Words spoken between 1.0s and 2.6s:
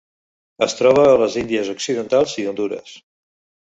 a les Índies Occidentals i